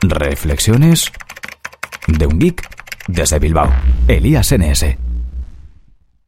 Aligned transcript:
Reflexiones 0.00 1.10
de 2.06 2.26
un 2.26 2.38
geek 2.38 2.62
desde 3.08 3.40
Bilbao. 3.40 3.68
Elías 4.06 4.54
NS. 4.56 4.96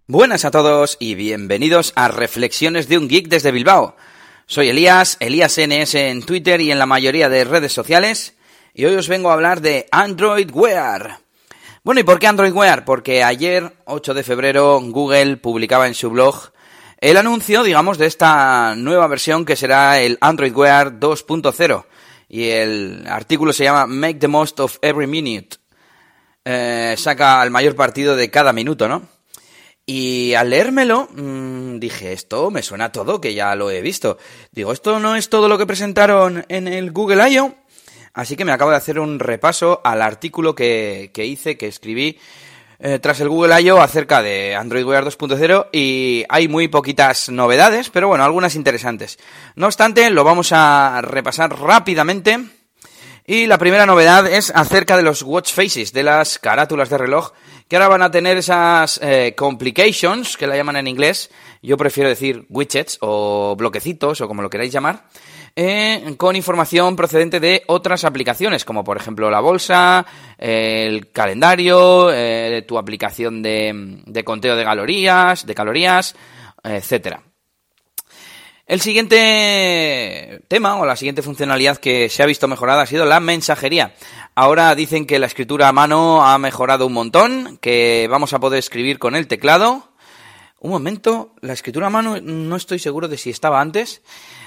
Buenas 0.09 0.45
a 0.45 0.51
todos 0.51 0.97
y 0.99 1.15
bienvenidos 1.15 1.93
a 1.95 2.09
Reflexiones 2.09 2.89
de 2.89 2.99
un 2.99 3.07
geek 3.07 3.29
desde 3.29 3.53
Bilbao. 3.53 3.95
Soy 4.47 4.71
Elías, 4.71 5.17
Elías 5.21 5.57
NS 5.57 5.95
en 5.95 6.23
Twitter 6.23 6.61
y 6.61 6.73
en 6.73 6.81
la 6.81 6.87
mayoría 6.87 7.29
de 7.29 7.45
redes 7.45 7.73
sociales, 7.73 8.35
y 8.75 8.87
hoy 8.87 8.97
os 8.97 9.07
vengo 9.07 9.31
a 9.31 9.35
hablar 9.35 9.61
de 9.61 9.87
Android 9.93 10.51
Wear. 10.53 11.21
Bueno, 11.85 12.01
¿y 12.01 12.05
por 12.05 12.19
qué 12.19 12.27
Android 12.27 12.53
Wear? 12.53 12.85
Porque 12.85 13.23
ayer, 13.23 13.77
8 13.85 14.15
de 14.15 14.25
febrero, 14.25 14.81
Google 14.81 15.37
publicaba 15.37 15.87
en 15.87 15.95
su 15.95 16.11
blog 16.11 16.51
el 16.99 17.17
anuncio, 17.17 17.63
digamos, 17.63 17.99
de 17.99 18.07
esta 18.07 18.75
nueva 18.77 19.07
versión 19.07 19.45
que 19.45 19.55
será 19.55 20.01
el 20.01 20.19
Android 20.21 20.55
Wear 20.57 20.99
2.0 20.99 21.85
y 22.31 22.49
el 22.51 23.05
artículo 23.09 23.53
se 23.53 23.65
llama 23.65 23.87
Make 23.87 24.21
the 24.21 24.29
Most 24.29 24.61
of 24.61 24.79
Every 24.83 25.09
Minute. 25.09 25.57
Eh, 26.45 26.95
saca 26.97 27.43
el 27.43 27.51
mayor 27.51 27.75
partido 27.75 28.15
de 28.15 28.31
cada 28.31 28.53
minuto, 28.53 28.89
¿no? 28.89 29.03
Y 29.85 30.35
al 30.35 30.51
leérmelo, 30.51 31.09
mmm, 31.13 31.81
dije, 31.81 32.13
esto 32.13 32.53
me 32.53 32.63
suena 32.63 32.93
todo, 32.93 33.21
que 33.21 33.35
ya 33.35 33.57
lo 33.57 33.73
he 33.73 33.81
visto. 33.81 34.17
Digo, 34.53 34.73
esto 34.73 35.01
no 35.01 35.17
es 35.17 35.29
todo 35.29 35.49
lo 35.49 35.59
que 35.59 35.67
presentaron 35.67 36.45
en 36.49 36.69
el 36.69 36.93
Google 36.93 37.29
I.O. 37.29 37.53
Así 38.15 38.37
que 38.37 38.45
me 38.45 38.53
acabo 38.53 38.71
de 38.71 38.77
hacer 38.77 39.01
un 39.01 39.19
repaso 39.19 39.81
al 39.83 40.01
artículo 40.01 40.55
que, 40.55 41.11
que 41.13 41.27
hice, 41.27 41.57
que 41.57 41.67
escribí 41.67 42.17
eh, 42.83 42.99
tras 42.99 43.21
el 43.21 43.29
Google 43.29 43.61
I.O. 43.61 43.81
acerca 43.81 44.23
de 44.23 44.55
Android 44.57 44.85
Wear 44.85 45.05
2.0 45.05 45.69
y 45.71 46.25
hay 46.31 46.49
muy 46.49 46.69
poquitas 46.69 47.29
novedades, 47.29 47.91
pero 47.91 48.09
bueno, 48.09 48.25
algunas 48.25 48.55
interesantes. 48.55 49.19
No 49.55 49.67
obstante, 49.67 50.09
lo 50.09 50.25
vamos 50.25 50.53
a 50.53 51.01
repasar 51.03 51.59
rápidamente. 51.61 52.39
Y 53.27 53.47
la 53.47 53.59
primera 53.59 53.87
novedad 53.87 54.27
es 54.27 54.51
acerca 54.55 54.97
de 54.97 55.03
los 55.03 55.23
watch 55.23 55.53
faces, 55.53 55.93
de 55.93 56.03
las 56.03 56.39
carátulas 56.39 56.89
de 56.89 56.99
reloj, 56.99 57.33
que 57.69 57.77
ahora 57.77 57.89
van 57.89 58.03
a 58.03 58.11
tener 58.11 58.39
esas 58.39 58.99
eh, 59.03 59.35
complications, 59.37 60.37
que 60.37 60.47
la 60.47 60.57
llaman 60.57 60.77
en 60.77 60.89
inglés. 60.89 61.31
Yo 61.63 61.77
prefiero 61.77 62.09
decir 62.09 62.47
widgets 62.49 62.97
o 63.03 63.55
bloquecitos 63.57 64.21
o 64.23 64.27
como 64.27 64.43
lo 64.43 64.51
queráis 64.51 64.73
llamar 64.73 65.05
eh, 65.57 66.15
con 66.17 66.37
información 66.37 66.97
procedente 66.97 67.41
de 67.41 67.63
otras 67.67 68.05
aplicaciones, 68.05 68.65
como 68.65 68.85
por 68.85 68.97
ejemplo 68.97 69.31
la 69.31 69.41
bolsa, 69.41 70.07
el 70.39 71.11
calendario, 71.13 72.11
eh, 72.13 72.65
tu 72.67 72.79
aplicación 72.79 73.43
de, 73.43 74.03
de, 74.07 74.25
conteo 74.25 74.57
de 74.57 74.65
calorías, 74.65 75.47
de 75.47 75.55
calorías, 75.55 76.15
etcétera. 76.63 77.23
El 78.71 78.81
siguiente 78.81 80.43
tema 80.47 80.77
o 80.77 80.87
la 80.87 80.95
siguiente 80.95 81.23
funcionalidad 81.23 81.79
que 81.79 82.09
se 82.09 82.23
ha 82.23 82.27
visto 82.27 82.47
mejorada 82.47 82.83
ha 82.83 82.87
sido 82.87 83.05
la 83.05 83.19
mensajería. 83.19 83.95
Ahora 84.37 84.73
dicen 84.77 85.07
que 85.07 85.19
la 85.19 85.27
escritura 85.27 85.67
a 85.67 85.73
mano 85.73 86.25
ha 86.25 86.39
mejorado 86.39 86.87
un 86.87 86.93
montón, 86.93 87.59
que 87.61 88.07
vamos 88.09 88.33
a 88.33 88.39
poder 88.39 88.61
escribir 88.61 89.01
con 89.01 89.17
el 89.17 89.27
teclado. 89.27 89.90
Un 90.61 90.71
momento, 90.71 91.35
la 91.41 91.55
escritura 91.55 91.87
a 91.87 91.91
mano 91.91 92.21
no 92.21 92.57
estoy 92.57 92.79
seguro 92.79 93.09
de 93.09 93.17
si 93.17 93.31
estaba 93.31 93.61
antes 93.61 94.03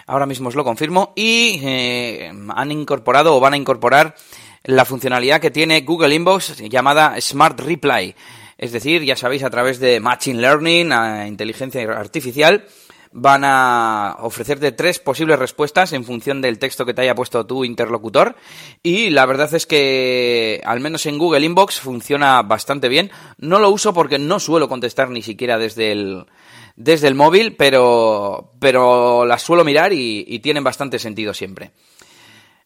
ahora 0.06 0.26
mismo 0.26 0.50
os 0.50 0.56
lo 0.56 0.64
confirmo, 0.64 1.14
y 1.16 1.60
eh, 1.64 2.32
han 2.50 2.72
incorporado 2.72 3.36
o 3.36 3.40
van 3.40 3.54
a 3.54 3.58
incorporar 3.58 4.16
la 4.64 4.86
funcionalidad 4.86 5.42
que 5.42 5.52
tiene 5.52 5.82
Google 5.82 6.16
Inbox 6.16 6.58
llamada 6.70 7.20
Smart 7.20 7.60
Reply. 7.60 8.16
Es 8.58 8.72
decir, 8.72 9.04
ya 9.04 9.16
sabéis, 9.16 9.44
a 9.44 9.50
través 9.50 9.80
de 9.80 10.00
Machine 10.00 10.40
Learning, 10.40 10.92
inteligencia 11.28 11.82
artificial, 11.92 12.66
van 13.14 13.44
a 13.46 14.18
ofrecerte 14.22 14.72
tres 14.72 14.98
posibles 14.98 15.38
respuestas 15.38 15.94
en 15.94 16.04
función 16.04 16.42
del 16.42 16.58
texto 16.58 16.86
que 16.86 16.96
te 16.96 17.04
haya 17.04 17.14
puesto 17.14 17.46
tu 17.46 17.64
interlocutor. 17.64 18.36
Y 18.82 19.12
la 19.12 19.28
verdad 19.28 19.54
es 19.54 19.68
que, 19.68 20.62
al 20.66 20.80
menos 20.80 21.06
en 21.06 21.20
Google 21.20 21.46
Inbox, 21.46 21.80
funciona 21.80 22.42
bastante 22.42 22.90
bien. 22.90 23.12
No 23.38 23.60
lo 23.60 23.70
uso 23.70 23.94
porque 23.94 24.18
no 24.18 24.40
suelo 24.40 24.68
contestar 24.68 25.12
ni 25.12 25.22
siquiera 25.22 25.60
desde 25.60 25.92
el, 25.92 26.26
desde 26.76 27.08
el 27.08 27.16
móvil, 27.16 27.56
pero, 27.56 28.54
pero 28.60 29.26
las 29.26 29.44
suelo 29.44 29.64
mirar 29.64 29.94
y, 29.94 30.40
tienen 30.40 30.64
bastante 30.64 30.98
sentido 30.98 31.36
siempre. 31.36 31.72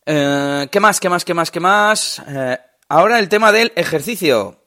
Eh, 0.05 0.67
¿Qué 0.72 0.79
más, 0.79 1.01
qué 1.01 1.09
más, 1.09 1.25
qué 1.25 1.33
más, 1.33 1.51
qué 1.51 1.59
más? 1.59 2.22
Eh, 2.25 2.57
ahora 2.88 3.19
el 3.19 3.27
tema 3.27 3.51
del 3.51 3.73
ejercicio. 3.75 4.63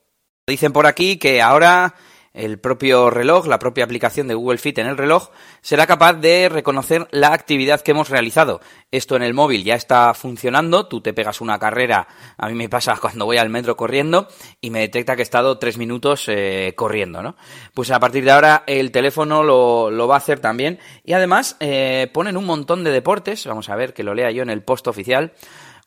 Dicen 0.47 0.73
por 0.73 0.87
aquí 0.87 1.17
que 1.17 1.41
ahora 1.41 1.95
el 2.33 2.59
propio 2.59 3.11
reloj, 3.11 3.47
la 3.47 3.59
propia 3.59 3.85
aplicación 3.85 4.29
de 4.29 4.35
Google 4.35 4.59
Fit 4.59 4.79
en 4.79 4.87
el 4.87 4.97
reloj, 4.97 5.31
será 5.63 5.87
capaz 5.87 6.15
de 6.15 6.49
reconocer 6.49 7.09
la 7.11 7.33
actividad 7.33 7.81
que 7.81 7.91
hemos 7.91 8.09
realizado. 8.09 8.61
Esto 8.93 9.17
en 9.17 9.23
el 9.23 9.35
móvil 9.35 9.65
ya 9.65 9.75
está 9.75 10.15
funcionando, 10.15 10.87
tú 10.87 11.01
te 11.01 11.13
pegas 11.13 11.41
una 11.41 11.59
carrera, 11.59 12.07
a 12.37 12.49
mí 12.49 12.55
me 12.55 12.69
pasa 12.69 12.97
cuando 13.01 13.25
voy 13.25 13.39
al 13.39 13.51
metro 13.51 13.77
corriendo 13.77 14.29
y 14.61 14.71
me 14.71 14.81
detecta 14.81 15.17
que 15.17 15.23
he 15.23 15.25
estado 15.25 15.59
tres 15.59 15.77
minutos 15.77 16.25
eh, 16.29 16.73
corriendo, 16.77 17.23
¿no? 17.23 17.37
Pues 17.75 17.91
a 17.91 17.99
partir 17.99 18.25
de 18.25 18.31
ahora 18.31 18.63
el 18.67 18.93
teléfono 18.93 19.43
lo, 19.43 19.91
lo 19.91 20.07
va 20.07 20.15
a 20.15 20.19
hacer 20.19 20.41
también 20.41 20.79
y 21.05 21.15
además 21.15 21.57
eh, 21.61 22.09
ponen 22.13 22.37
un 22.37 22.45
montón 22.47 22.85
de 22.85 22.91
deportes, 22.91 23.47
vamos 23.47 23.69
a 23.69 23.77
ver 23.77 23.93
que 23.93 24.05
lo 24.05 24.15
lea 24.15 24.31
yo 24.31 24.43
en 24.43 24.51
el 24.51 24.63
post 24.63 24.87
oficial, 24.87 25.33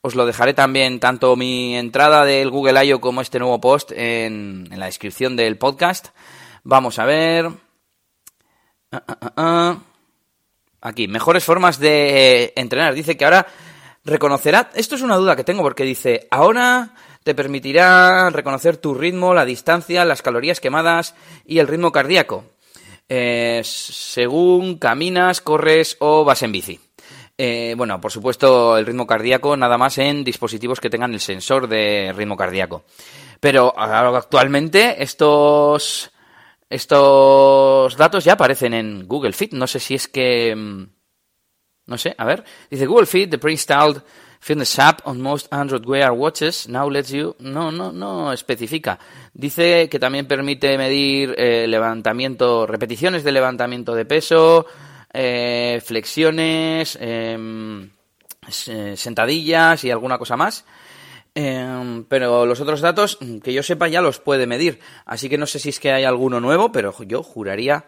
os 0.05 0.15
lo 0.15 0.25
dejaré 0.25 0.53
también, 0.53 0.99
tanto 0.99 1.37
mi 1.37 1.77
entrada 1.77 2.25
del 2.25 2.49
Google 2.49 2.85
I.O. 2.85 2.99
como 2.99 3.21
este 3.21 3.39
nuevo 3.39 3.61
post 3.61 3.93
en, 3.95 4.67
la 4.75 4.87
descripción 4.87 5.37
del 5.37 5.57
podcast. 5.57 6.09
Vamos 6.65 6.99
a 6.99 7.05
ver. 7.05 7.47
Ah, 8.91 9.03
ah, 9.07 9.33
ah, 9.37 9.77
Aquí, 10.81 11.07
mejores 11.07 11.45
formas 11.45 11.79
de 11.79 12.51
entrenar. 12.57 12.93
Dice 12.93 13.15
que 13.15 13.23
ahora 13.23 13.47
reconocerá. 14.03 14.71
Esto 14.75 14.95
es 14.95 15.01
una 15.01 15.15
duda 15.15 15.37
que 15.37 15.45
tengo 15.45 15.63
porque 15.63 15.85
dice, 15.85 16.27
ahora 16.29 16.95
te 17.23 17.33
permitirá 17.33 18.29
reconocer 18.29 18.75
tu 18.75 18.93
ritmo, 18.93 19.33
la 19.33 19.45
distancia, 19.45 20.03
las 20.03 20.21
calorías 20.21 20.59
quemadas 20.59 21.15
y 21.45 21.59
el 21.59 21.69
ritmo 21.69 21.93
cardíaco. 21.93 22.43
Eh, 23.07 23.61
según 23.63 24.77
caminas, 24.79 25.39
corres 25.39 25.95
o 26.01 26.25
vas 26.25 26.43
en 26.43 26.51
bici. 26.51 26.81
Eh, 27.37 27.73
bueno, 27.75 27.99
por 27.99 28.11
supuesto, 28.11 28.77
el 28.77 28.85
ritmo 28.85 29.07
cardíaco 29.07 29.57
nada 29.57 29.77
más 29.77 29.97
en 29.97 30.23
dispositivos 30.23 30.79
que 30.79 30.89
tengan 30.89 31.13
el 31.13 31.19
sensor 31.19 31.67
de 31.67 32.13
ritmo 32.15 32.37
cardíaco. 32.37 32.83
Pero 33.39 33.73
actualmente 33.77 35.01
estos, 35.01 36.11
estos 36.69 37.97
datos 37.97 38.23
ya 38.23 38.33
aparecen 38.33 38.73
en 38.73 39.07
Google 39.07 39.33
Fit. 39.33 39.53
No 39.53 39.67
sé 39.67 39.79
si 39.79 39.95
es 39.95 40.07
que... 40.07 40.55
Mm, 40.55 40.87
no 41.85 41.97
sé, 41.97 42.15
a 42.17 42.25
ver. 42.25 42.45
Dice 42.69 42.85
Google 42.85 43.07
Fit, 43.07 43.29
the 43.29 43.37
pre-installed 43.37 44.01
fitness 44.39 44.77
app 44.79 45.01
on 45.05 45.21
most 45.21 45.51
Android 45.51 45.85
Wear 45.85 46.11
watches 46.11 46.69
now 46.69 46.89
lets 46.89 47.09
you... 47.09 47.35
No, 47.39 47.71
no, 47.71 47.91
no 47.91 48.31
especifica. 48.31 48.99
Dice 49.33 49.89
que 49.89 49.99
también 49.99 50.27
permite 50.27 50.77
medir 50.77 51.33
eh, 51.37 51.65
levantamiento, 51.67 52.67
repeticiones 52.67 53.23
de 53.23 53.31
levantamiento 53.31 53.95
de 53.95 54.05
peso, 54.05 54.67
eh, 55.13 55.81
flexiones, 55.85 56.97
em, 56.99 57.89
eh, 58.67 58.95
sentadillas 58.97 59.83
y 59.83 59.91
alguna 59.91 60.17
cosa 60.17 60.35
más. 60.35 60.65
Em, 61.35 62.03
pero 62.05 62.45
los 62.45 62.59
otros 62.61 62.81
datos, 62.81 63.17
que 63.43 63.53
yo 63.53 63.63
sepa, 63.63 63.87
ya 63.87 64.01
los 64.01 64.19
puede 64.19 64.47
medir. 64.47 64.79
Así 65.05 65.29
que 65.29 65.37
no 65.37 65.45
sé 65.45 65.59
si 65.59 65.69
es 65.69 65.79
que 65.79 65.91
hay 65.91 66.03
alguno 66.03 66.39
nuevo, 66.39 66.71
pero 66.71 66.93
yo 67.03 67.23
juraría 67.23 67.85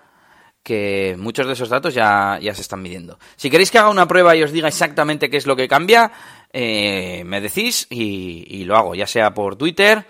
que 0.63 1.15
muchos 1.19 1.45
de 1.45 1.53
esos 1.53 1.69
datos 1.69 1.93
ya, 1.93 2.39
ya 2.41 2.55
se 2.55 2.61
están 2.61 2.81
midiendo. 2.81 3.19
Si 3.35 3.51
queréis 3.51 3.69
que 3.69 3.77
haga 3.77 3.89
una 3.89 4.07
prueba 4.07 4.35
y 4.35 4.41
os 4.41 4.51
diga 4.51 4.67
exactamente 4.67 5.29
qué 5.29 5.37
es 5.37 5.45
lo 5.45 5.55
que 5.55 5.67
cambia, 5.67 6.11
eh, 6.51 7.23
me 7.25 7.39
decís 7.39 7.85
y 7.89 8.63
lo 8.65 8.75
hago, 8.75 8.95
ya 8.95 9.05
sea 9.05 9.33
por 9.33 9.57
Twitter 9.57 10.07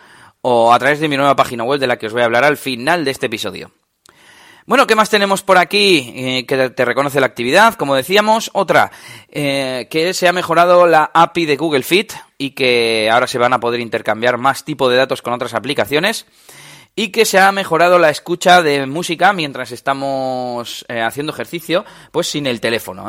o 0.47 0.71
a 0.71 0.77
través 0.77 0.99
de 0.99 1.07
mi 1.07 1.17
nueva 1.17 1.35
página 1.35 1.63
web 1.63 1.79
de 1.79 1.87
la 1.87 1.97
que 1.97 2.05
os 2.05 2.13
voy 2.13 2.21
a 2.21 2.25
hablar 2.25 2.43
al 2.43 2.55
final 2.55 3.03
de 3.03 3.09
este 3.09 3.25
episodio. 3.25 3.71
Bueno, 4.67 4.87
¿qué 4.87 4.95
más 4.95 5.11
tenemos 5.11 5.43
por 5.43 5.59
aquí 5.59 6.11
eh, 6.15 6.45
que 6.47 6.71
te 6.71 6.85
reconoce 6.85 7.19
la 7.19 7.27
actividad? 7.27 7.75
Como 7.75 7.93
decíamos, 7.93 8.49
otra, 8.51 8.91
eh, 9.29 9.87
que 9.91 10.11
se 10.15 10.27
ha 10.27 10.33
mejorado 10.33 10.87
la 10.87 11.11
API 11.13 11.45
de 11.45 11.55
Google 11.55 11.83
Fit 11.83 12.13
y 12.39 12.51
que 12.51 13.07
ahora 13.11 13.27
se 13.27 13.37
van 13.37 13.53
a 13.53 13.59
poder 13.59 13.79
intercambiar 13.79 14.39
más 14.39 14.65
tipo 14.65 14.89
de 14.89 14.97
datos 14.97 15.21
con 15.21 15.33
otras 15.33 15.53
aplicaciones 15.53 16.25
y 16.95 17.09
que 17.09 17.25
se 17.25 17.37
ha 17.37 17.51
mejorado 17.51 17.99
la 17.99 18.09
escucha 18.09 18.63
de 18.63 18.87
música 18.87 19.33
mientras 19.33 19.71
estamos 19.71 20.83
eh, 20.87 20.99
haciendo 20.99 21.31
ejercicio, 21.31 21.85
pues 22.11 22.25
sin 22.25 22.47
el 22.47 22.59
teléfono. 22.59 23.05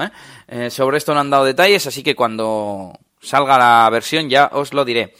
sobre 0.68 0.98
esto 0.98 1.14
no 1.14 1.20
han 1.20 1.30
dado 1.30 1.46
detalles, 1.46 1.86
así 1.86 2.02
que 2.02 2.14
cuando 2.14 2.92
salga 3.22 3.56
la 3.56 3.88
versión 3.88 4.28
ya 4.28 4.50
os 4.52 4.74
lo 4.74 4.84
diré. 4.84 5.14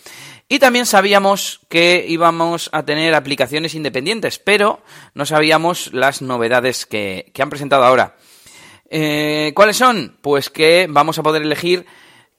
Y 0.49 0.61
también 0.61 0.87
sabíamos 0.87 1.61
que 1.69 2.05
íbamos 2.09 2.71
a 2.73 2.85
tener 2.85 3.15
aplicaciones 3.15 3.75
independientes, 3.75 4.39
pero 4.39 4.81
no 5.15 5.27
sabíamos 5.27 5.93
las 5.93 6.23
novedades 6.23 6.87
que, 6.87 7.33
han 7.39 7.51
presentado 7.51 7.85
ahora. 7.85 8.17
Eh, 8.89 9.53
¿Cuáles 9.57 9.77
son? 9.77 10.17
Pues 10.21 10.49
que 10.49 10.87
vamos 10.89 11.19
a 11.19 11.25
poder 11.25 11.43
elegir 11.43 11.85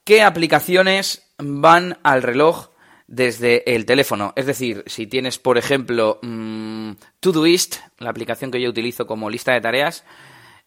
qué 0.05 0.21
aplicaciones 0.21 1.33
van 1.37 1.99
al 2.03 2.23
reloj 2.23 2.69
desde 3.07 3.75
el 3.75 3.85
teléfono. 3.85 4.31
Es 4.37 4.45
decir, 4.45 4.83
si 4.87 5.07
tienes, 5.07 5.37
por 5.37 5.57
ejemplo, 5.57 6.19
mmm, 6.21 6.91
Todoist, 7.19 7.77
la 7.99 8.09
aplicación 8.09 8.51
que 8.51 8.61
yo 8.61 8.69
utilizo 8.69 9.05
como 9.05 9.29
lista 9.29 9.51
de 9.51 9.61
tareas, 9.61 10.05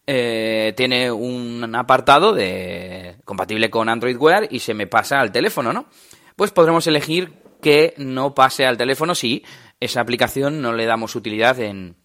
eh, 0.05 0.73
tiene 0.77 1.11
un 1.11 1.73
apartado 1.75 2.33
de 2.33 3.17
compatible 3.25 3.71
con 3.71 3.89
Android 3.89 4.17
Wear 4.17 4.47
y 4.51 4.59
se 4.59 4.75
me 4.75 4.85
pasa 4.85 5.21
al 5.21 5.31
teléfono, 5.31 5.73
¿no? 5.73 5.87
Pues 6.35 6.51
podremos 6.51 6.87
elegir 6.87 7.33
que 7.61 7.93
no 7.97 8.33
pase 8.33 8.65
al 8.65 8.77
teléfono 8.77 9.15
si 9.15 9.43
esa 9.79 10.01
aplicación 10.01 10.61
no 10.61 10.73
le 10.73 10.85
damos 10.85 11.15
utilidad 11.15 11.59
en 11.59 11.95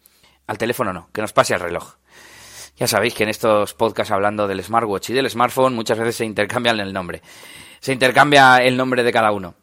al 0.47 0.59
teléfono 0.59 0.93
no, 0.93 1.09
que 1.13 1.21
nos 1.21 1.33
pase 1.33 1.55
al 1.55 1.61
reloj. 1.61 1.97
Ya 2.77 2.87
sabéis 2.87 3.15
que 3.15 3.23
en 3.23 3.31
estos 3.31 3.75
podcasts 3.75 4.13
hablando 4.13 4.47
del 4.47 4.63
smartwatch 4.63 5.11
y 5.11 5.15
del 5.15 5.31
smartphone 5.31 5.75
muchas 5.75 5.99
veces 5.99 6.17
se 6.17 6.25
intercambian 6.25 6.79
el 6.79 6.93
nombre. 6.93 7.23
Se 7.81 7.93
intercambia 7.93 8.59
el 8.59 8.77
nombre 8.77 9.03
de 9.03 9.13
cada 9.13 9.33
uno. 9.33 9.55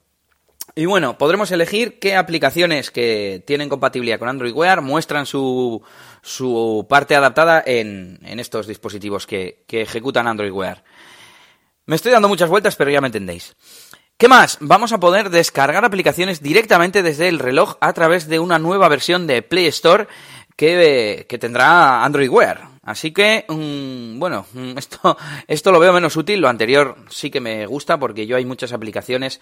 Y 0.76 0.86
bueno, 0.86 1.18
podremos 1.20 1.52
elegir 1.52 2.00
qué 2.00 2.16
aplicaciones 2.16 2.90
que 2.90 3.44
tienen 3.46 3.70
compatibilidad 3.70 4.18
con 4.18 4.30
Android 4.30 4.54
Wear 4.54 4.82
muestran 4.82 5.28
su, 5.28 5.84
su 6.24 6.88
parte 6.90 7.16
adaptada 7.16 7.62
en, 7.64 8.20
en 8.24 8.40
estos 8.40 8.66
dispositivos 8.66 9.28
que, 9.28 9.64
que 9.68 9.82
ejecutan 9.82 10.28
Android 10.28 10.52
Wear. 10.52 10.84
Me 11.86 11.96
estoy 11.96 12.12
dando 12.12 12.30
muchas 12.30 12.50
vueltas, 12.50 12.76
pero 12.76 12.90
ya 12.90 13.02
me 13.02 13.08
entendéis. 13.08 13.56
¿Qué 14.24 14.30
más? 14.30 14.58
Vamos 14.62 14.94
a 14.94 15.02
poder 15.02 15.30
descargar 15.32 15.84
aplicaciones 15.84 16.42
directamente 16.42 17.04
desde 17.04 17.28
el 17.28 17.40
reloj 17.40 17.76
a 17.82 17.92
través 17.92 18.30
de 18.30 18.40
una 18.40 18.58
nueva 18.58 18.88
versión 18.88 19.28
de 19.28 19.42
Play 19.42 19.66
Store 19.66 20.08
que, 20.56 21.28
tendrá 21.42 22.06
Android 22.06 22.30
Wear. 22.30 22.70
Así 22.84 23.12
que, 23.12 23.44
mm, 23.50 24.18
bueno, 24.20 24.46
mm, 24.54 24.78
esto, 24.78 25.18
esto 25.46 25.74
lo 25.74 25.80
veo 25.82 25.92
menos 25.92 26.16
útil. 26.16 26.40
Lo 26.40 26.48
anterior 26.48 26.96
sí 27.10 27.30
que 27.30 27.42
me 27.42 27.66
gusta 27.66 28.00
porque 28.00 28.26
yo 28.26 28.38
hay 28.38 28.46
muchas 28.46 28.72
aplicaciones 28.72 29.42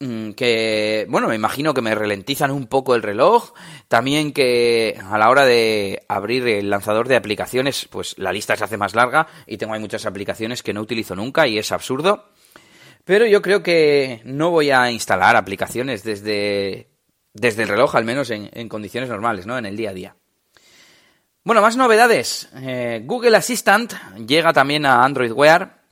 mm, 0.00 0.32
que, 0.32 1.06
bueno, 1.08 1.28
me 1.28 1.36
imagino 1.36 1.72
que 1.72 1.82
me 1.82 1.94
ralentizan 1.94 2.50
un 2.50 2.66
poco 2.66 2.96
el 2.96 3.04
reloj. 3.04 3.52
También 3.86 4.32
que 4.32 5.00
a 5.08 5.18
la 5.18 5.30
hora 5.30 5.44
de 5.44 6.02
abrir 6.08 6.48
el 6.48 6.68
lanzador 6.68 7.06
de 7.06 7.14
aplicaciones, 7.14 7.86
pues 7.88 8.18
la 8.18 8.32
lista 8.32 8.56
se 8.56 8.64
hace 8.64 8.76
más 8.76 8.96
larga 8.96 9.28
y 9.46 9.56
tengo 9.56 9.74
hay 9.74 9.80
muchas 9.80 10.04
aplicaciones 10.04 10.64
que 10.64 10.74
no 10.74 10.80
utilizo 10.80 11.14
nunca 11.14 11.46
y 11.46 11.58
es 11.58 11.70
absurdo. 11.70 12.24
Pero 13.06 13.24
yo 13.24 13.40
creo 13.40 13.62
que 13.62 14.20
no 14.24 14.50
voy 14.50 14.72
a 14.72 14.90
instalar 14.90 15.36
aplicaciones 15.36 16.02
desde, 16.02 16.90
desde 17.32 17.62
el 17.62 17.68
reloj, 17.68 17.94
al 17.94 18.04
menos 18.04 18.30
en, 18.30 18.50
en 18.52 18.68
condiciones 18.68 19.08
normales, 19.08 19.46
¿no? 19.46 19.56
En 19.56 19.64
el 19.64 19.76
día 19.76 19.90
a 19.90 19.94
día. 19.94 20.16
Bueno, 21.44 21.62
más 21.62 21.76
novedades. 21.76 22.48
Eh, 22.56 23.02
Google 23.04 23.36
Assistant 23.36 23.92
llega 24.26 24.52
también 24.52 24.84
a 24.86 25.04
Android 25.04 25.30
Wear. 25.30 25.82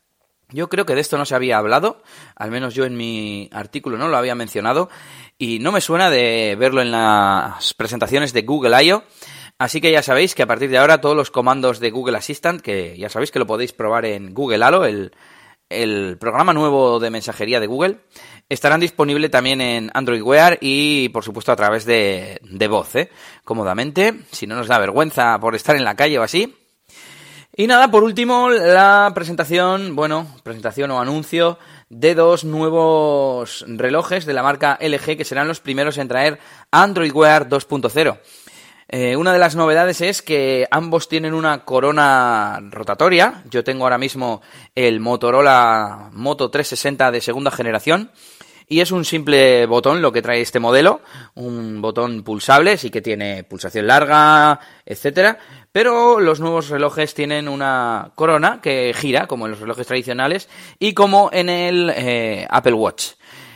Yo 0.48 0.68
creo 0.68 0.84
que 0.84 0.96
de 0.96 1.02
esto 1.02 1.16
no 1.16 1.24
se 1.24 1.36
había 1.36 1.58
hablado, 1.58 2.02
al 2.34 2.50
menos 2.50 2.74
yo 2.74 2.84
en 2.84 2.96
mi 2.96 3.48
artículo 3.52 3.96
no 3.96 4.08
lo 4.08 4.16
había 4.16 4.34
mencionado, 4.34 4.90
y 5.38 5.60
no 5.60 5.70
me 5.70 5.80
suena 5.80 6.10
de 6.10 6.56
verlo 6.58 6.82
en 6.82 6.90
las 6.90 7.74
presentaciones 7.74 8.32
de 8.32 8.42
Google 8.42 8.82
I.O. 8.82 9.04
Así 9.56 9.80
que 9.80 9.92
ya 9.92 10.02
sabéis 10.02 10.34
que 10.34 10.42
a 10.42 10.48
partir 10.48 10.68
de 10.68 10.78
ahora 10.78 11.00
todos 11.00 11.16
los 11.16 11.30
comandos 11.30 11.78
de 11.78 11.92
Google 11.92 12.18
Assistant, 12.18 12.60
que 12.60 12.98
ya 12.98 13.08
sabéis 13.08 13.30
que 13.30 13.38
lo 13.38 13.46
podéis 13.46 13.72
probar 13.72 14.04
en 14.04 14.34
Google 14.34 14.64
Halo, 14.64 14.84
el, 14.84 15.12
el 15.82 16.16
programa 16.18 16.52
nuevo 16.52 17.00
de 17.00 17.10
mensajería 17.10 17.60
de 17.60 17.66
Google, 17.66 17.98
estarán 18.48 18.80
disponibles 18.80 19.30
también 19.30 19.60
en 19.60 19.90
Android 19.94 20.22
Wear 20.22 20.58
y, 20.60 21.08
por 21.10 21.24
supuesto, 21.24 21.52
a 21.52 21.56
través 21.56 21.84
de, 21.84 22.38
voz, 22.68 22.94
¿eh? 22.96 23.10
cómodamente, 23.44 24.14
si 24.30 24.46
no 24.46 24.56
nos 24.56 24.68
da 24.68 24.78
vergüenza 24.78 25.38
por 25.40 25.54
estar 25.54 25.76
en 25.76 25.84
la 25.84 25.96
calle 25.96 26.18
o 26.18 26.22
así. 26.22 26.54
Y 27.56 27.68
nada, 27.68 27.88
por 27.88 28.02
último, 28.02 28.50
la 28.50 29.12
presentación, 29.14 29.94
bueno, 29.94 30.26
presentación 30.42 30.90
o 30.90 31.00
anuncio 31.00 31.58
de 31.88 32.16
dos 32.16 32.44
nuevos 32.44 33.64
relojes 33.68 34.26
de 34.26 34.34
la 34.34 34.42
marca 34.42 34.76
LG 34.80 35.16
que 35.16 35.24
serán 35.24 35.46
los 35.46 35.60
primeros 35.60 35.96
en 35.98 36.08
traer 36.08 36.40
Android 36.72 37.12
Wear 37.12 37.48
2.0. 37.48 38.18
Eh, 38.96 39.16
una 39.16 39.32
de 39.32 39.40
las 39.40 39.56
novedades 39.56 40.00
es 40.02 40.22
que 40.22 40.68
ambos 40.70 41.08
tienen 41.08 41.34
una 41.34 41.64
corona 41.64 42.60
rotatoria. 42.70 43.42
Yo 43.50 43.64
tengo 43.64 43.82
ahora 43.82 43.98
mismo 43.98 44.40
el 44.72 45.00
Motorola 45.00 46.10
Moto 46.12 46.48
360 46.48 47.10
de 47.10 47.20
segunda 47.20 47.50
generación. 47.50 48.12
Y 48.68 48.82
es 48.82 48.92
un 48.92 49.04
simple 49.04 49.66
botón 49.66 50.00
lo 50.00 50.12
que 50.12 50.22
trae 50.22 50.40
este 50.40 50.60
modelo, 50.60 51.00
un 51.34 51.82
botón 51.82 52.22
pulsable, 52.22 52.76
sí 52.76 52.90
que 52.90 53.02
tiene 53.02 53.42
pulsación 53.42 53.88
larga, 53.88 54.60
etcétera, 54.86 55.38
pero 55.72 56.20
los 56.20 56.38
nuevos 56.38 56.68
relojes 56.68 57.14
tienen 57.14 57.48
una 57.48 58.12
corona 58.14 58.60
que 58.62 58.94
gira, 58.94 59.26
como 59.26 59.46
en 59.46 59.50
los 59.50 59.60
relojes 59.60 59.88
tradicionales, 59.88 60.48
y 60.78 60.94
como 60.94 61.30
en 61.32 61.48
el 61.48 61.92
eh, 61.96 62.46
Apple 62.48 62.74
Watch. 62.74 63.14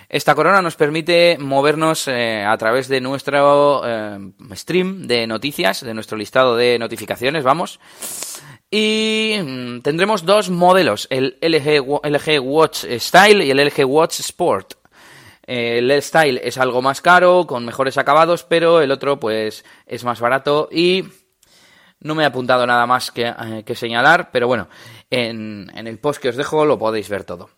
Esta 0.08 0.34
corona 0.34 0.62
nos 0.62 0.76
permite 0.76 1.36
movernos 1.38 2.08
eh, 2.08 2.42
a 2.42 2.56
través 2.56 2.88
de 2.88 3.00
nuestro 3.00 3.82
eh, 3.84 4.18
stream 4.54 5.06
de 5.06 5.26
noticias, 5.26 5.84
de 5.84 5.92
nuestro 5.92 6.16
listado 6.16 6.56
de 6.56 6.78
notificaciones, 6.78 7.44
vamos. 7.44 7.78
Y 8.70 9.36
mm, 9.38 9.80
tendremos 9.80 10.24
dos 10.24 10.48
modelos, 10.48 11.08
el 11.10 11.36
LG, 11.42 11.84
LG 12.02 12.40
Watch 12.40 12.84
Style 12.98 13.44
y 13.44 13.50
el 13.50 13.58
LG 13.66 13.84
Watch 13.84 14.20
Sport. 14.20 14.74
El 15.42 15.90
Style 16.02 16.40
es 16.42 16.58
algo 16.58 16.82
más 16.82 17.00
caro, 17.00 17.46
con 17.46 17.64
mejores 17.64 17.96
acabados, 17.96 18.44
pero 18.44 18.82
el 18.82 18.90
otro 18.90 19.18
pues 19.18 19.64
es 19.86 20.04
más 20.04 20.20
barato 20.20 20.68
y 20.70 21.04
no 22.00 22.14
me 22.14 22.22
he 22.22 22.26
apuntado 22.26 22.66
nada 22.66 22.86
más 22.86 23.10
que, 23.10 23.26
eh, 23.26 23.62
que 23.64 23.74
señalar, 23.74 24.30
pero 24.30 24.46
bueno, 24.46 24.68
en, 25.10 25.70
en 25.74 25.86
el 25.86 25.98
post 25.98 26.20
que 26.20 26.28
os 26.28 26.36
dejo 26.36 26.66
lo 26.66 26.78
podéis 26.78 27.08
ver 27.08 27.24
todo. 27.24 27.48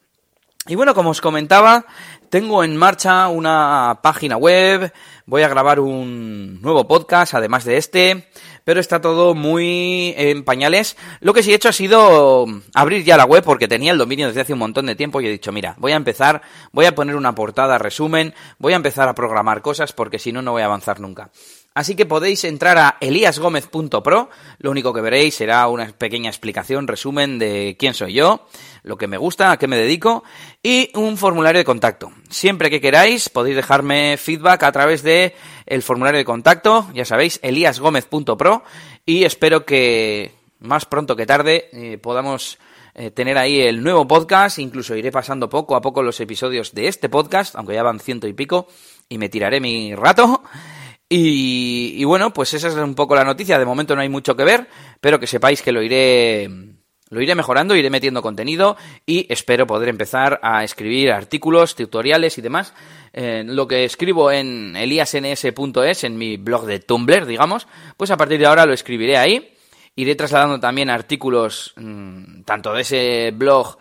Y 0.70 0.76
bueno, 0.76 0.94
como 0.94 1.10
os 1.10 1.20
comentaba, 1.20 1.84
tengo 2.28 2.62
en 2.62 2.76
marcha 2.76 3.26
una 3.26 3.98
página 4.04 4.36
web, 4.36 4.92
voy 5.26 5.42
a 5.42 5.48
grabar 5.48 5.80
un 5.80 6.62
nuevo 6.62 6.86
podcast, 6.86 7.34
además 7.34 7.64
de 7.64 7.76
este, 7.76 8.28
pero 8.62 8.78
está 8.78 9.00
todo 9.00 9.34
muy 9.34 10.14
en 10.16 10.44
pañales. 10.44 10.96
Lo 11.18 11.34
que 11.34 11.42
sí 11.42 11.50
he 11.50 11.56
hecho 11.56 11.70
ha 11.70 11.72
sido 11.72 12.46
abrir 12.72 13.02
ya 13.02 13.16
la 13.16 13.24
web 13.24 13.42
porque 13.42 13.66
tenía 13.66 13.90
el 13.90 13.98
dominio 13.98 14.28
desde 14.28 14.42
hace 14.42 14.52
un 14.52 14.60
montón 14.60 14.86
de 14.86 14.94
tiempo 14.94 15.20
y 15.20 15.26
he 15.26 15.30
dicho, 15.30 15.50
mira, 15.50 15.74
voy 15.76 15.90
a 15.90 15.96
empezar, 15.96 16.40
voy 16.70 16.86
a 16.86 16.94
poner 16.94 17.16
una 17.16 17.34
portada, 17.34 17.76
resumen, 17.76 18.32
voy 18.58 18.72
a 18.72 18.76
empezar 18.76 19.08
a 19.08 19.14
programar 19.16 19.62
cosas 19.62 19.92
porque 19.92 20.20
si 20.20 20.30
no, 20.30 20.40
no 20.40 20.52
voy 20.52 20.62
a 20.62 20.66
avanzar 20.66 21.00
nunca. 21.00 21.32
Así 21.72 21.94
que 21.94 22.04
podéis 22.04 22.42
entrar 22.42 22.78
a 22.78 22.96
eliasgomez.pro, 23.00 24.28
lo 24.58 24.70
único 24.72 24.92
que 24.92 25.00
veréis 25.00 25.36
será 25.36 25.68
una 25.68 25.86
pequeña 25.86 26.28
explicación, 26.28 26.88
resumen 26.88 27.38
de 27.38 27.76
quién 27.78 27.94
soy 27.94 28.14
yo, 28.14 28.48
lo 28.82 28.98
que 28.98 29.06
me 29.06 29.18
gusta, 29.18 29.52
a 29.52 29.56
qué 29.56 29.68
me 29.68 29.76
dedico 29.76 30.24
y 30.64 30.90
un 30.94 31.16
formulario 31.16 31.60
de 31.60 31.64
contacto. 31.64 32.10
Siempre 32.28 32.70
que 32.70 32.80
queráis 32.80 33.28
podéis 33.28 33.54
dejarme 33.54 34.16
feedback 34.16 34.64
a 34.64 34.72
través 34.72 35.04
de 35.04 35.36
el 35.64 35.82
formulario 35.82 36.18
de 36.18 36.24
contacto, 36.24 36.88
ya 36.92 37.04
sabéis, 37.04 37.38
eliasgomez.pro 37.42 38.64
y 39.06 39.22
espero 39.22 39.64
que 39.64 40.34
más 40.58 40.86
pronto 40.86 41.14
que 41.14 41.24
tarde 41.24 41.68
eh, 41.72 41.98
podamos 41.98 42.58
eh, 42.94 43.12
tener 43.12 43.38
ahí 43.38 43.60
el 43.60 43.80
nuevo 43.80 44.08
podcast, 44.08 44.58
incluso 44.58 44.96
iré 44.96 45.12
pasando 45.12 45.48
poco 45.48 45.76
a 45.76 45.80
poco 45.80 46.02
los 46.02 46.18
episodios 46.18 46.74
de 46.74 46.88
este 46.88 47.08
podcast, 47.08 47.54
aunque 47.54 47.74
ya 47.74 47.84
van 47.84 48.00
ciento 48.00 48.26
y 48.26 48.32
pico 48.32 48.66
y 49.08 49.18
me 49.18 49.28
tiraré 49.28 49.60
mi 49.60 49.94
rato. 49.94 50.42
Y, 51.12 52.04
bueno, 52.04 52.32
pues 52.32 52.54
esa 52.54 52.68
es 52.68 52.74
un 52.76 52.94
poco 52.94 53.16
la 53.16 53.24
noticia. 53.24 53.58
De 53.58 53.64
momento 53.64 53.96
no 53.96 54.00
hay 54.00 54.08
mucho 54.08 54.36
que 54.36 54.44
ver, 54.44 54.68
pero 55.00 55.18
que 55.18 55.26
sepáis 55.26 55.60
que 55.60 55.72
lo 55.72 55.82
iré, 55.82 56.48
lo 57.08 57.20
iré 57.20 57.34
mejorando, 57.34 57.74
iré 57.74 57.90
metiendo 57.90 58.22
contenido 58.22 58.76
y 59.04 59.26
espero 59.28 59.66
poder 59.66 59.88
empezar 59.88 60.38
a 60.40 60.62
escribir 60.62 61.10
artículos, 61.10 61.74
tutoriales 61.74 62.38
y 62.38 62.42
demás. 62.42 62.74
Eh, 63.12 63.42
lo 63.44 63.66
que 63.66 63.84
escribo 63.84 64.30
en 64.30 64.76
eliasns.es, 64.76 66.04
en 66.04 66.16
mi 66.16 66.36
blog 66.36 66.64
de 66.66 66.78
Tumblr, 66.78 67.26
digamos, 67.26 67.66
pues 67.96 68.12
a 68.12 68.16
partir 68.16 68.38
de 68.38 68.46
ahora 68.46 68.64
lo 68.64 68.72
escribiré 68.72 69.16
ahí. 69.16 69.52
Iré 69.96 70.14
trasladando 70.14 70.60
también 70.60 70.90
artículos 70.90 71.74
mmm, 71.74 72.42
tanto 72.42 72.72
de 72.72 72.82
ese 72.82 73.32
blog 73.34 73.78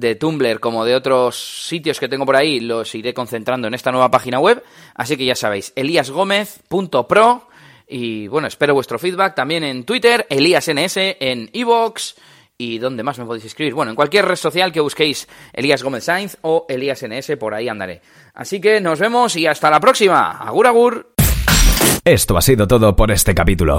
de 0.00 0.14
Tumblr 0.14 0.60
como 0.60 0.84
de 0.84 0.94
otros 0.94 1.66
sitios 1.66 2.00
que 2.00 2.08
tengo 2.08 2.26
por 2.26 2.36
ahí, 2.36 2.60
los 2.60 2.94
iré 2.94 3.14
concentrando 3.14 3.68
en 3.68 3.74
esta 3.74 3.92
nueva 3.92 4.10
página 4.10 4.38
web. 4.38 4.62
Así 4.94 5.16
que 5.16 5.24
ya 5.24 5.34
sabéis, 5.34 5.72
eliasgomez.pro. 5.76 7.48
Y 7.88 8.26
bueno, 8.28 8.48
espero 8.48 8.74
vuestro 8.74 8.98
feedback 8.98 9.34
también 9.34 9.62
en 9.62 9.84
Twitter, 9.84 10.26
ElíasNS, 10.28 10.96
en 10.96 11.50
Evox 11.52 12.16
y 12.58 12.78
donde 12.78 13.02
más 13.02 13.18
me 13.18 13.24
podéis 13.24 13.44
escribir. 13.44 13.74
Bueno, 13.74 13.90
en 13.90 13.96
cualquier 13.96 14.24
red 14.24 14.36
social 14.36 14.72
que 14.72 14.80
busquéis 14.80 15.28
Elías 15.52 15.82
Gómez 15.82 16.04
Sainz 16.04 16.36
o 16.42 16.66
ElíasNS, 16.68 17.36
por 17.38 17.54
ahí 17.54 17.68
andaré. 17.68 18.00
Así 18.34 18.60
que 18.60 18.80
nos 18.80 18.98
vemos 18.98 19.36
y 19.36 19.46
hasta 19.46 19.70
la 19.70 19.80
próxima. 19.80 20.30
Agur, 20.32 20.66
agur. 20.66 21.12
Esto 22.04 22.36
ha 22.36 22.42
sido 22.42 22.66
todo 22.66 22.94
por 22.94 23.10
este 23.10 23.34
capítulo. 23.34 23.78